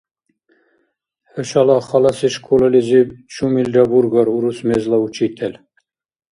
[1.31, 5.55] ХӀушала халаси школализиб чумилра бургар урус мезла учитель?